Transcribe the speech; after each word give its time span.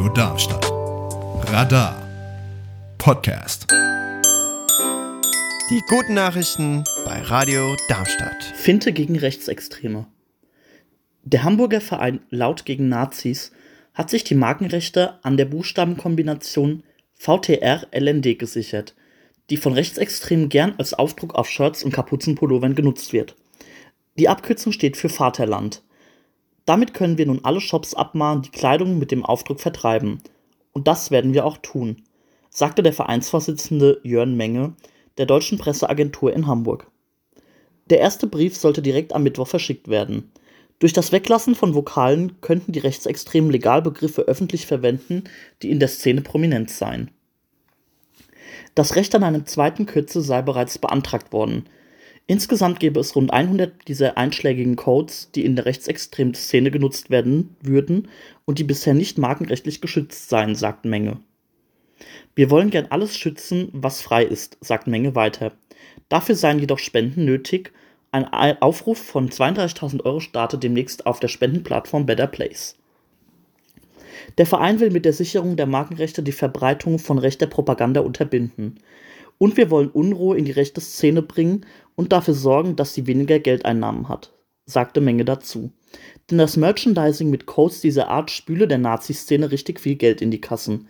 Radio 0.00 0.14
Darmstadt. 0.14 0.72
Radar 1.52 2.08
Podcast. 2.96 3.66
Die 5.68 5.82
guten 5.90 6.14
Nachrichten 6.14 6.84
bei 7.04 7.20
Radio 7.20 7.76
Darmstadt. 7.90 8.42
Finte 8.54 8.94
gegen 8.94 9.18
Rechtsextreme. 9.18 10.06
Der 11.24 11.44
Hamburger 11.44 11.82
Verein 11.82 12.20
Laut 12.30 12.64
gegen 12.64 12.88
Nazis 12.88 13.52
hat 13.92 14.08
sich 14.08 14.24
die 14.24 14.34
Markenrechte 14.34 15.22
an 15.22 15.36
der 15.36 15.44
Buchstabenkombination 15.44 16.82
VTR-LND 17.16 18.38
gesichert, 18.38 18.94
die 19.50 19.58
von 19.58 19.74
Rechtsextremen 19.74 20.48
gern 20.48 20.76
als 20.78 20.94
Aufdruck 20.94 21.34
auf 21.34 21.50
Shirts 21.50 21.84
und 21.84 21.92
Kapuzenpullovern 21.92 22.74
genutzt 22.74 23.12
wird. 23.12 23.36
Die 24.18 24.30
Abkürzung 24.30 24.72
steht 24.72 24.96
für 24.96 25.10
Vaterland. 25.10 25.82
Damit 26.66 26.94
können 26.94 27.18
wir 27.18 27.26
nun 27.26 27.40
alle 27.42 27.60
Shops 27.60 27.94
abmahnen, 27.94 28.42
die 28.42 28.50
Kleidung 28.50 28.98
mit 28.98 29.10
dem 29.10 29.24
Aufdruck 29.24 29.60
vertreiben. 29.60 30.20
Und 30.72 30.86
das 30.86 31.10
werden 31.10 31.34
wir 31.34 31.44
auch 31.44 31.58
tun, 31.58 32.02
sagte 32.50 32.82
der 32.82 32.92
Vereinsvorsitzende 32.92 34.00
Jörn 34.02 34.36
Menge 34.36 34.74
der 35.18 35.26
Deutschen 35.26 35.58
Presseagentur 35.58 36.32
in 36.32 36.46
Hamburg. 36.46 36.86
Der 37.90 37.98
erste 37.98 38.26
Brief 38.26 38.56
sollte 38.56 38.82
direkt 38.82 39.12
am 39.12 39.24
Mittwoch 39.24 39.48
verschickt 39.48 39.88
werden. 39.88 40.30
Durch 40.78 40.92
das 40.92 41.12
Weglassen 41.12 41.54
von 41.54 41.74
Vokalen 41.74 42.40
könnten 42.40 42.72
die 42.72 42.78
Rechtsextremen 42.78 43.50
Legalbegriffe 43.50 44.22
öffentlich 44.22 44.66
verwenden, 44.66 45.24
die 45.62 45.70
in 45.70 45.78
der 45.78 45.88
Szene 45.88 46.22
prominent 46.22 46.70
seien. 46.70 47.10
Das 48.74 48.96
Recht 48.96 49.14
an 49.14 49.24
einem 49.24 49.44
zweiten 49.46 49.84
Kürzel 49.84 50.22
sei 50.22 50.40
bereits 50.40 50.78
beantragt 50.78 51.32
worden, 51.32 51.66
Insgesamt 52.30 52.78
gäbe 52.78 53.00
es 53.00 53.16
rund 53.16 53.32
100 53.32 53.88
dieser 53.88 54.16
einschlägigen 54.16 54.76
Codes, 54.76 55.32
die 55.34 55.44
in 55.44 55.56
der 55.56 55.66
rechtsextremen 55.66 56.32
Szene 56.34 56.70
genutzt 56.70 57.10
werden 57.10 57.56
würden 57.60 58.06
und 58.44 58.60
die 58.60 58.62
bisher 58.62 58.94
nicht 58.94 59.18
markenrechtlich 59.18 59.80
geschützt 59.80 60.28
seien, 60.28 60.54
sagt 60.54 60.84
Menge. 60.84 61.18
Wir 62.36 62.48
wollen 62.48 62.70
gern 62.70 62.86
alles 62.90 63.16
schützen, 63.16 63.70
was 63.72 64.00
frei 64.00 64.22
ist, 64.22 64.58
sagt 64.60 64.86
Menge 64.86 65.16
weiter. 65.16 65.54
Dafür 66.08 66.36
seien 66.36 66.60
jedoch 66.60 66.78
Spenden 66.78 67.24
nötig. 67.24 67.72
Ein 68.12 68.26
Aufruf 68.26 68.98
von 68.98 69.28
32.000 69.28 70.04
Euro 70.04 70.20
startet 70.20 70.62
demnächst 70.62 71.06
auf 71.06 71.18
der 71.18 71.26
Spendenplattform 71.26 72.06
Better 72.06 72.28
Place. 72.28 72.76
Der 74.38 74.46
Verein 74.46 74.78
will 74.78 74.92
mit 74.92 75.04
der 75.04 75.14
Sicherung 75.14 75.56
der 75.56 75.66
Markenrechte 75.66 76.22
die 76.22 76.30
Verbreitung 76.30 77.00
von 77.00 77.18
rechter 77.18 77.48
Propaganda 77.48 78.02
unterbinden. 78.02 78.78
Und 79.42 79.56
wir 79.56 79.70
wollen 79.70 79.88
Unruhe 79.88 80.36
in 80.36 80.44
die 80.44 80.50
rechte 80.50 80.82
Szene 80.82 81.22
bringen 81.22 81.64
und 81.96 82.12
dafür 82.12 82.34
sorgen, 82.34 82.76
dass 82.76 82.92
sie 82.92 83.06
weniger 83.06 83.38
Geldeinnahmen 83.38 84.10
hat, 84.10 84.34
sagte 84.66 85.00
Menge 85.00 85.24
dazu. 85.24 85.72
Denn 86.30 86.36
das 86.36 86.58
Merchandising 86.58 87.30
mit 87.30 87.46
Codes 87.46 87.80
dieser 87.80 88.08
Art 88.08 88.30
spüle 88.30 88.68
der 88.68 88.76
Nazi-Szene 88.76 89.50
richtig 89.50 89.80
viel 89.80 89.94
Geld 89.94 90.20
in 90.20 90.30
die 90.30 90.42
Kassen. 90.42 90.88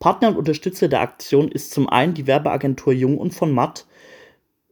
Partner 0.00 0.30
und 0.30 0.36
Unterstützer 0.36 0.88
der 0.88 1.00
Aktion 1.00 1.46
ist 1.46 1.70
zum 1.70 1.88
einen 1.88 2.14
die 2.14 2.26
Werbeagentur 2.26 2.92
Jung 2.92 3.18
und 3.18 3.34
von 3.34 3.52
Matt, 3.52 3.86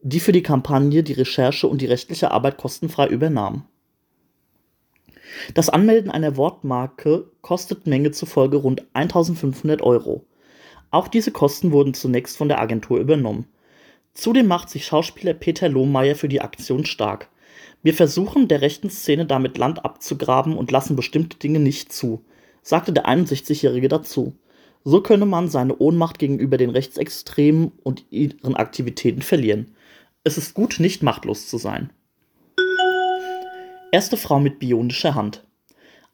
die 0.01 0.19
für 0.19 0.33
die 0.33 0.43
Kampagne 0.43 1.01
die 1.01 1.13
Recherche 1.13 1.69
und 1.69 1.79
die 1.79 1.85
rechtliche 1.85 2.31
Arbeit 2.31 2.57
kostenfrei 2.57 3.07
übernahm. 3.07 3.63
Das 5.53 5.69
Anmelden 5.69 6.11
einer 6.11 6.35
Wortmarke 6.35 7.31
kostet 7.39 7.87
Menge 7.87 8.11
zufolge 8.11 8.57
rund 8.57 8.83
1500 8.91 9.81
Euro. 9.81 10.25
Auch 10.91 11.07
diese 11.07 11.31
Kosten 11.31 11.71
wurden 11.71 11.93
zunächst 11.93 12.37
von 12.37 12.49
der 12.49 12.59
Agentur 12.59 12.99
übernommen. 12.99 13.47
Zudem 14.13 14.47
macht 14.47 14.69
sich 14.69 14.85
Schauspieler 14.85 15.33
Peter 15.33 15.69
Lohmeier 15.69 16.15
für 16.15 16.27
die 16.27 16.41
Aktion 16.41 16.85
stark. 16.85 17.29
Wir 17.81 17.93
versuchen, 17.93 18.47
der 18.47 18.61
rechten 18.61 18.89
Szene 18.89 19.25
damit 19.25 19.57
Land 19.57 19.85
abzugraben 19.85 20.57
und 20.57 20.69
lassen 20.69 20.95
bestimmte 20.97 21.37
Dinge 21.37 21.59
nicht 21.59 21.93
zu, 21.93 22.23
sagte 22.61 22.91
der 22.91 23.07
61-Jährige 23.07 23.87
dazu. 23.87 24.35
So 24.83 25.01
könne 25.01 25.25
man 25.25 25.47
seine 25.47 25.77
Ohnmacht 25.77 26.19
gegenüber 26.19 26.57
den 26.57 26.71
Rechtsextremen 26.71 27.71
und 27.83 28.05
ihren 28.09 28.55
Aktivitäten 28.55 29.21
verlieren. 29.21 29.75
Es 30.23 30.37
ist 30.37 30.53
gut, 30.53 30.79
nicht 30.79 31.03
machtlos 31.03 31.47
zu 31.47 31.57
sein. 31.57 31.91
Erste 33.91 34.17
Frau 34.17 34.39
mit 34.39 34.59
bionischer 34.59 35.15
Hand. 35.15 35.45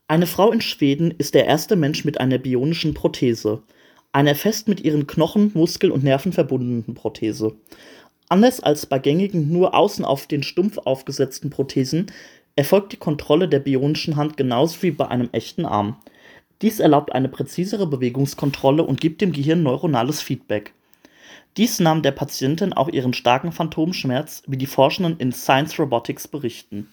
Eine 0.07 0.27
Frau 0.27 0.51
in 0.51 0.61
Schweden 0.61 1.11
ist 1.11 1.33
der 1.33 1.45
erste 1.45 1.75
Mensch 1.75 2.05
mit 2.05 2.19
einer 2.19 2.37
bionischen 2.37 2.93
Prothese 2.93 3.63
einer 4.11 4.35
fest 4.35 4.67
mit 4.67 4.81
ihren 4.81 5.07
Knochen, 5.07 5.51
Muskeln 5.53 5.91
und 5.91 6.03
Nerven 6.03 6.33
verbundenen 6.33 6.95
Prothese. 6.95 7.55
Anders 8.29 8.59
als 8.59 8.85
bei 8.85 8.99
gängigen 8.99 9.51
nur 9.51 9.73
außen 9.73 10.03
auf 10.03 10.27
den 10.27 10.43
Stumpf 10.43 10.77
aufgesetzten 10.79 11.49
Prothesen 11.49 12.07
erfolgt 12.55 12.91
die 12.91 12.97
Kontrolle 12.97 13.47
der 13.47 13.59
bionischen 13.59 14.15
Hand 14.15 14.35
genauso 14.35 14.81
wie 14.81 14.91
bei 14.91 15.07
einem 15.07 15.29
echten 15.31 15.65
Arm. 15.65 15.97
Dies 16.61 16.79
erlaubt 16.79 17.13
eine 17.13 17.29
präzisere 17.29 17.87
Bewegungskontrolle 17.87 18.83
und 18.83 18.99
gibt 18.99 19.21
dem 19.21 19.31
Gehirn 19.31 19.63
neuronales 19.63 20.21
Feedback. 20.21 20.73
Dies 21.55 21.79
nahm 21.79 22.01
der 22.01 22.11
Patientin 22.11 22.73
auch 22.73 22.89
ihren 22.89 23.13
starken 23.13 23.51
Phantomschmerz, 23.51 24.43
wie 24.47 24.57
die 24.57 24.65
Forschenden 24.65 25.17
in 25.17 25.31
Science 25.31 25.79
Robotics 25.79 26.27
berichten. 26.27 26.89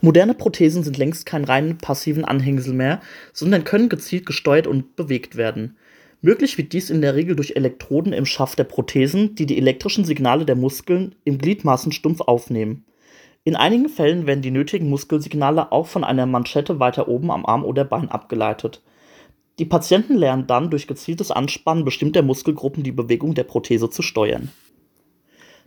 Moderne 0.00 0.34
Prothesen 0.34 0.82
sind 0.82 0.96
längst 0.96 1.26
kein 1.26 1.44
rein 1.44 1.78
passiven 1.78 2.24
Anhängsel 2.24 2.74
mehr, 2.74 3.00
sondern 3.32 3.64
können 3.64 3.88
gezielt 3.88 4.26
gesteuert 4.26 4.66
und 4.66 4.96
bewegt 4.96 5.36
werden. 5.36 5.76
Möglich 6.20 6.58
wird 6.58 6.72
dies 6.72 6.90
in 6.90 7.00
der 7.00 7.14
Regel 7.14 7.36
durch 7.36 7.54
Elektroden 7.54 8.12
im 8.12 8.26
Schaft 8.26 8.58
der 8.58 8.64
Prothesen, 8.64 9.36
die 9.36 9.46
die 9.46 9.56
elektrischen 9.56 10.04
Signale 10.04 10.44
der 10.44 10.56
Muskeln 10.56 11.14
im 11.24 11.38
Gliedmaßenstumpf 11.38 12.22
aufnehmen. 12.22 12.84
In 13.44 13.54
einigen 13.54 13.88
Fällen 13.88 14.26
werden 14.26 14.42
die 14.42 14.50
nötigen 14.50 14.88
Muskelsignale 14.88 15.70
auch 15.70 15.86
von 15.86 16.04
einer 16.04 16.26
Manschette 16.26 16.80
weiter 16.80 17.08
oben 17.08 17.30
am 17.30 17.46
Arm 17.46 17.64
oder 17.64 17.84
Bein 17.84 18.10
abgeleitet. 18.10 18.82
Die 19.58 19.64
Patienten 19.64 20.16
lernen 20.16 20.46
dann 20.46 20.70
durch 20.70 20.86
gezieltes 20.86 21.30
Anspannen 21.30 21.84
bestimmter 21.84 22.22
Muskelgruppen 22.22 22.82
die 22.82 22.92
Bewegung 22.92 23.34
der 23.34 23.44
Prothese 23.44 23.88
zu 23.88 24.02
steuern. 24.02 24.50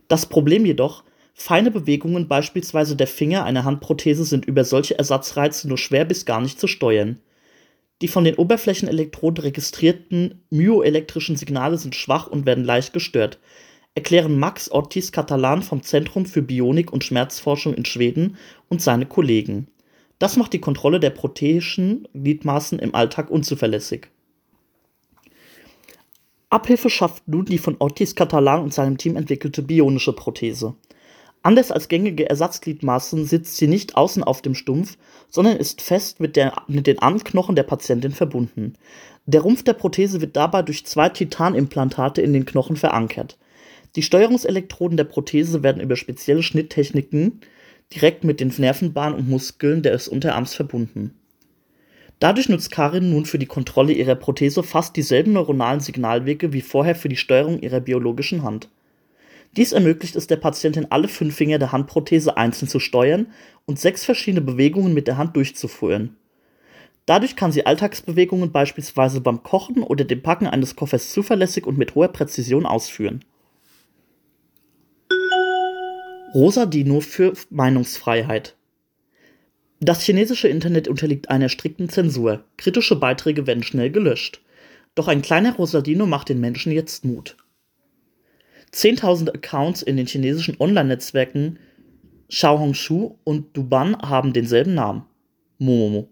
Das 0.08 0.26
Problem 0.26 0.64
jedoch, 0.64 1.04
Feine 1.34 1.70
Bewegungen 1.70 2.28
beispielsweise 2.28 2.96
der 2.96 3.06
Finger 3.06 3.44
einer 3.44 3.64
Handprothese 3.64 4.24
sind 4.24 4.44
über 4.44 4.64
solche 4.64 4.98
Ersatzreize 4.98 5.68
nur 5.68 5.78
schwer 5.78 6.04
bis 6.04 6.26
gar 6.26 6.40
nicht 6.40 6.60
zu 6.60 6.66
steuern. 6.66 7.18
Die 8.02 8.08
von 8.08 8.24
den 8.24 8.34
Oberflächenelektroden 8.34 9.44
registrierten 9.44 10.42
myoelektrischen 10.50 11.36
Signale 11.36 11.78
sind 11.78 11.94
schwach 11.94 12.26
und 12.26 12.46
werden 12.46 12.64
leicht 12.64 12.92
gestört, 12.92 13.38
erklären 13.94 14.38
Max 14.38 14.70
Ortiz 14.70 15.12
Catalan 15.12 15.62
vom 15.62 15.82
Zentrum 15.82 16.26
für 16.26 16.42
Bionik 16.42 16.92
und 16.92 17.04
Schmerzforschung 17.04 17.74
in 17.74 17.84
Schweden 17.84 18.36
und 18.68 18.82
seine 18.82 19.06
Kollegen. 19.06 19.68
Das 20.18 20.36
macht 20.36 20.52
die 20.52 20.60
Kontrolle 20.60 21.00
der 21.00 21.10
protheischen 21.10 22.08
Gliedmaßen 22.14 22.78
im 22.78 22.94
Alltag 22.94 23.30
unzuverlässig. 23.30 24.08
Abhilfe 26.48 26.90
schafft 26.90 27.26
nun 27.28 27.44
die 27.44 27.58
von 27.58 27.76
Ortiz 27.78 28.14
Catalan 28.14 28.62
und 28.62 28.74
seinem 28.74 28.98
Team 28.98 29.16
entwickelte 29.16 29.62
bionische 29.62 30.12
Prothese. 30.12 30.74
Anders 31.42 31.72
als 31.72 31.88
gängige 31.88 32.28
Ersatzgliedmaßen 32.30 33.26
sitzt 33.26 33.56
sie 33.56 33.66
nicht 33.66 33.96
außen 33.96 34.22
auf 34.22 34.42
dem 34.42 34.54
Stumpf, 34.54 34.96
sondern 35.28 35.56
ist 35.56 35.82
fest 35.82 36.20
mit, 36.20 36.36
der, 36.36 36.54
mit 36.68 36.86
den 36.86 37.00
Armknochen 37.00 37.56
der 37.56 37.64
Patientin 37.64 38.12
verbunden. 38.12 38.74
Der 39.26 39.40
Rumpf 39.40 39.64
der 39.64 39.72
Prothese 39.72 40.20
wird 40.20 40.36
dabei 40.36 40.62
durch 40.62 40.86
zwei 40.86 41.08
Titanimplantate 41.08 42.22
in 42.22 42.32
den 42.32 42.44
Knochen 42.44 42.76
verankert. 42.76 43.38
Die 43.96 44.02
Steuerungselektroden 44.02 44.96
der 44.96 45.04
Prothese 45.04 45.62
werden 45.62 45.82
über 45.82 45.96
spezielle 45.96 46.42
Schnitttechniken 46.42 47.40
direkt 47.92 48.24
mit 48.24 48.40
den 48.40 48.52
Nervenbahnen 48.56 49.18
und 49.18 49.28
Muskeln 49.28 49.82
des 49.82 50.08
Unterarms 50.08 50.54
verbunden. 50.54 51.14
Dadurch 52.20 52.48
nutzt 52.48 52.70
Karin 52.70 53.10
nun 53.10 53.26
für 53.26 53.38
die 53.38 53.46
Kontrolle 53.46 53.92
ihrer 53.92 54.14
Prothese 54.14 54.62
fast 54.62 54.96
dieselben 54.96 55.32
neuronalen 55.32 55.80
Signalwege 55.80 56.52
wie 56.52 56.60
vorher 56.60 56.94
für 56.94 57.08
die 57.08 57.16
Steuerung 57.16 57.58
ihrer 57.60 57.80
biologischen 57.80 58.44
Hand. 58.44 58.68
Dies 59.56 59.72
ermöglicht 59.72 60.16
es 60.16 60.26
der 60.26 60.36
Patientin, 60.36 60.86
alle 60.90 61.08
fünf 61.08 61.36
Finger 61.36 61.58
der 61.58 61.72
Handprothese 61.72 62.36
einzeln 62.36 62.68
zu 62.68 62.80
steuern 62.80 63.26
und 63.66 63.78
sechs 63.78 64.04
verschiedene 64.04 64.40
Bewegungen 64.40 64.94
mit 64.94 65.06
der 65.06 65.18
Hand 65.18 65.36
durchzuführen. 65.36 66.16
Dadurch 67.04 67.36
kann 67.36 67.52
sie 67.52 67.66
Alltagsbewegungen 67.66 68.52
beispielsweise 68.52 69.20
beim 69.20 69.42
Kochen 69.42 69.82
oder 69.82 70.04
dem 70.04 70.22
Packen 70.22 70.46
eines 70.46 70.76
Koffers 70.76 71.12
zuverlässig 71.12 71.66
und 71.66 71.76
mit 71.76 71.94
hoher 71.94 72.08
Präzision 72.08 72.64
ausführen. 72.64 73.24
Rosa 76.34 76.64
Dino 76.64 77.00
für 77.00 77.34
Meinungsfreiheit. 77.50 78.56
Das 79.80 80.00
chinesische 80.02 80.48
Internet 80.48 80.88
unterliegt 80.88 81.28
einer 81.28 81.50
strikten 81.50 81.90
Zensur. 81.90 82.44
Kritische 82.56 82.96
Beiträge 82.96 83.46
werden 83.46 83.64
schnell 83.64 83.90
gelöscht. 83.90 84.40
Doch 84.94 85.08
ein 85.08 85.20
kleiner 85.20 85.56
Rosadino 85.56 86.06
macht 86.06 86.28
den 86.30 86.40
Menschen 86.40 86.72
jetzt 86.72 87.04
Mut. 87.04 87.36
Zehntausende 88.72 89.34
Accounts 89.34 89.82
in 89.82 89.98
den 89.98 90.06
chinesischen 90.06 90.56
Online-Netzwerken 90.58 91.58
Xiaohongshu 92.30 93.18
und 93.22 93.54
Duban 93.54 93.98
haben 93.98 94.32
denselben 94.32 94.74
Namen. 94.74 95.04
Momomo. 95.58 96.08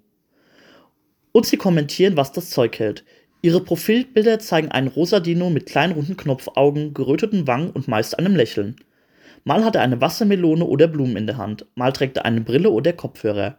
Und 1.32 1.46
sie 1.46 1.56
kommentieren, 1.56 2.18
was 2.18 2.32
das 2.32 2.50
Zeug 2.50 2.78
hält. 2.78 3.04
Ihre 3.40 3.62
Profilbilder 3.62 4.38
zeigen 4.38 4.70
einen 4.70 4.88
rosa 4.88 5.20
Dino 5.20 5.48
mit 5.48 5.64
kleinen 5.64 5.94
runden 5.94 6.18
Knopfaugen, 6.18 6.92
geröteten 6.92 7.46
Wangen 7.46 7.70
und 7.70 7.88
meist 7.88 8.18
einem 8.18 8.36
Lächeln. 8.36 8.76
Mal 9.44 9.64
hat 9.64 9.76
er 9.76 9.82
eine 9.82 10.02
Wassermelone 10.02 10.66
oder 10.66 10.86
Blumen 10.86 11.16
in 11.16 11.26
der 11.26 11.38
Hand, 11.38 11.64
mal 11.74 11.92
trägt 11.92 12.18
er 12.18 12.26
eine 12.26 12.42
Brille 12.42 12.68
oder 12.68 12.92
Kopfhörer. 12.92 13.56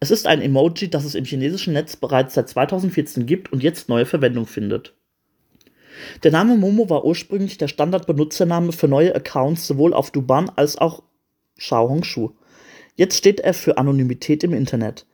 Es 0.00 0.10
ist 0.10 0.26
ein 0.26 0.42
Emoji, 0.42 0.90
das 0.90 1.06
es 1.06 1.14
im 1.14 1.24
chinesischen 1.24 1.72
Netz 1.72 1.96
bereits 1.96 2.34
seit 2.34 2.50
2014 2.50 3.24
gibt 3.24 3.50
und 3.50 3.62
jetzt 3.62 3.88
neue 3.88 4.04
Verwendung 4.04 4.46
findet. 4.46 4.92
Der 6.22 6.30
Name 6.30 6.56
Momo 6.56 6.88
war 6.90 7.04
ursprünglich 7.04 7.58
der 7.58 7.68
Standardbenutzername 7.68 8.72
für 8.72 8.88
neue 8.88 9.14
Accounts 9.14 9.66
sowohl 9.66 9.94
auf 9.94 10.10
Duban 10.10 10.50
als 10.56 10.78
auch 10.78 11.02
Xiaohongshu. 11.58 12.30
Jetzt 12.96 13.16
steht 13.16 13.40
er 13.40 13.54
für 13.54 13.78
Anonymität 13.78 14.44
im 14.44 14.52
Internet. 14.52 15.06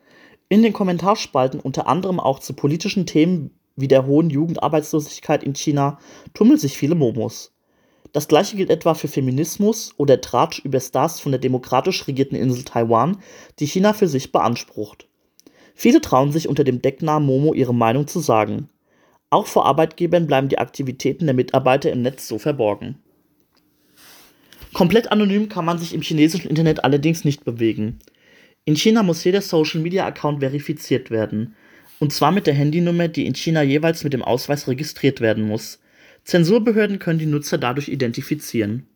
In 0.49 0.63
den 0.63 0.73
Kommentarspalten, 0.73 1.61
unter 1.61 1.87
anderem 1.87 2.21
auch 2.21 2.41
zu 2.41 2.55
politischen 2.55 3.07
Themen 3.07 3.51
wie 3.77 3.89
der 3.89 4.07
hohen 4.07 4.31
Jugendarbeitslosigkeit 4.31 5.43
in 5.43 5.55
China, 5.55 5.99
tummeln 6.35 6.59
sich 6.59 6.77
viele 6.77 6.95
Momos. 6.95 7.53
Das 8.13 8.27
gleiche 8.27 8.57
gilt 8.57 8.71
etwa 8.71 8.95
für 8.95 9.09
Feminismus 9.09 9.95
oder 9.97 10.21
Tratsch 10.21 10.59
über 10.65 10.81
Stars 10.81 11.21
von 11.21 11.33
der 11.33 11.41
demokratisch 11.41 12.07
regierten 12.09 12.37
Insel 12.37 12.65
Taiwan, 12.65 13.19
die 13.61 13.67
China 13.67 13.93
für 13.93 14.09
sich 14.09 14.33
beansprucht. 14.33 15.07
Viele 15.75 16.01
trauen 16.01 16.33
sich 16.33 16.49
unter 16.49 16.65
dem 16.65 16.83
Decknamen 16.83 17.27
Momo 17.27 17.55
ihre 17.55 17.75
Meinung 17.75 18.07
zu 18.09 18.21
sagen. 18.21 18.69
Auch 19.31 19.47
vor 19.47 19.65
Arbeitgebern 19.65 20.27
bleiben 20.27 20.49
die 20.49 20.59
Aktivitäten 20.59 21.27
der 21.27 21.35
Mitarbeiter 21.35 21.93
im 21.93 22.03
Netz 22.03 22.27
so 22.27 22.39
verborgen. 22.39 22.97
Komplett 24.73 25.11
anonym 25.11 25.49
kann 25.49 25.65
man 25.65 25.79
sich 25.79 25.95
im 25.95 26.03
chinesischen 26.03 26.49
Internet 26.49 26.85
allerdings 26.85 27.25
nicht 27.25 27.45
bewegen. 27.45 28.01
In 28.65 28.77
China 28.77 29.03
muss 29.03 29.25
jeder 29.25 29.41
Social-Media-Account 29.41 30.41
verifiziert 30.41 31.11
werden. 31.11 31.55
Und 31.99 32.13
zwar 32.13 32.33
mit 32.33 32.47
der 32.47 32.55
Handynummer, 32.55 33.09
die 33.09 33.27
in 33.27 33.35
China 33.35 33.63
jeweils 33.63 34.05
mit 34.05 34.13
dem 34.13 34.23
Ausweis 34.23 34.69
registriert 34.69 35.21
werden 35.21 35.45
muss. 35.45 35.81
Zensurbehörden 36.25 36.99
können 36.99 37.19
die 37.19 37.27
Nutzer 37.27 37.59
dadurch 37.59 37.89
identifizieren. 37.89 38.87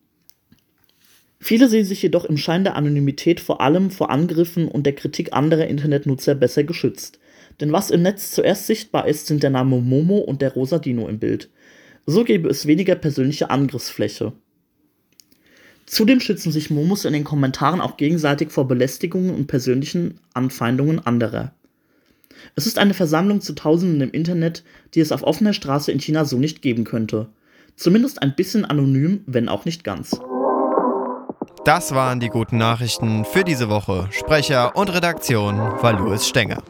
Viele 1.40 1.69
sehen 1.69 1.84
sich 1.84 2.02
jedoch 2.02 2.25
im 2.25 2.38
Schein 2.38 2.64
der 2.64 2.76
Anonymität 2.76 3.40
vor 3.40 3.60
allem 3.60 3.90
vor 3.90 4.10
Angriffen 4.10 4.66
und 4.66 4.84
der 4.84 4.94
Kritik 4.94 5.32
anderer 5.32 5.66
Internetnutzer 5.66 6.34
besser 6.34 6.64
geschützt. 6.64 7.19
Denn 7.60 7.72
was 7.72 7.90
im 7.90 8.02
Netz 8.02 8.32
zuerst 8.32 8.66
sichtbar 8.66 9.06
ist, 9.06 9.26
sind 9.26 9.42
der 9.42 9.50
Name 9.50 9.80
Momo 9.80 10.18
und 10.18 10.42
der 10.42 10.52
rosa 10.52 10.78
Dino 10.78 11.08
im 11.08 11.18
Bild. 11.18 11.50
So 12.06 12.24
gäbe 12.24 12.48
es 12.48 12.66
weniger 12.66 12.94
persönliche 12.94 13.50
Angriffsfläche. 13.50 14.32
Zudem 15.86 16.20
schützen 16.20 16.50
sich 16.50 16.70
Momos 16.70 17.04
in 17.04 17.12
den 17.12 17.24
Kommentaren 17.24 17.80
auch 17.80 17.96
gegenseitig 17.96 18.50
vor 18.50 18.66
Belästigungen 18.66 19.34
und 19.34 19.46
persönlichen 19.46 20.18
Anfeindungen 20.32 21.04
anderer. 21.04 21.52
Es 22.56 22.66
ist 22.66 22.78
eine 22.78 22.94
Versammlung 22.94 23.40
zu 23.40 23.54
Tausenden 23.54 24.00
im 24.00 24.10
Internet, 24.10 24.64
die 24.94 25.00
es 25.00 25.12
auf 25.12 25.22
offener 25.22 25.52
Straße 25.52 25.92
in 25.92 26.00
China 26.00 26.24
so 26.24 26.38
nicht 26.38 26.62
geben 26.62 26.84
könnte. 26.84 27.28
Zumindest 27.76 28.22
ein 28.22 28.34
bisschen 28.34 28.64
anonym, 28.64 29.22
wenn 29.26 29.48
auch 29.48 29.64
nicht 29.64 29.84
ganz. 29.84 30.18
Das 31.64 31.94
waren 31.94 32.20
die 32.20 32.28
guten 32.28 32.58
Nachrichten 32.58 33.24
für 33.24 33.42
diese 33.42 33.68
Woche. 33.68 34.08
Sprecher 34.10 34.76
und 34.76 34.92
Redaktion 34.92 35.56
war 35.56 35.92
Louis 35.94 36.26
Stenger. 36.26 36.62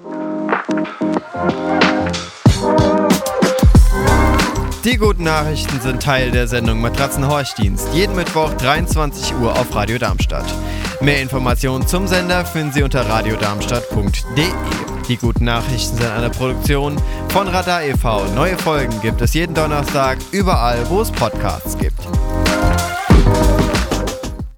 Die 4.85 4.97
guten 4.97 5.25
Nachrichten 5.25 5.81
sind 5.81 6.03
Teil 6.03 6.31
der 6.31 6.47
Sendung 6.47 6.81
Matratzenhorchdienst. 6.81 7.88
Jeden 7.94 8.15
Mittwoch 8.15 8.53
23 8.55 9.35
Uhr 9.37 9.53
auf 9.59 9.75
Radio 9.75 9.99
Darmstadt. 9.99 10.44
Mehr 11.00 11.23
Informationen 11.23 11.87
zum 11.87 12.06
Sender 12.06 12.44
finden 12.44 12.73
Sie 12.73 12.82
unter 12.82 13.09
radiodarmstadt.de. 13.09 14.44
Die 15.09 15.17
guten 15.17 15.44
Nachrichten 15.44 15.97
sind 15.97 16.11
eine 16.11 16.31
Produktion 16.31 16.97
von 17.29 17.49
Radar 17.49 17.82
e.V. 17.82 18.26
Neue 18.35 18.56
Folgen 18.56 19.00
gibt 19.00 19.21
es 19.21 19.35
jeden 19.35 19.55
Donnerstag 19.55 20.19
überall, 20.32 20.88
wo 20.88 21.00
es 21.00 21.11
Podcasts 21.11 21.76
gibt. 21.76 22.00